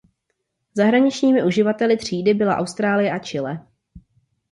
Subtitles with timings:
[0.73, 3.67] Zahraničními uživateli třídy byla Austrálie a Chile.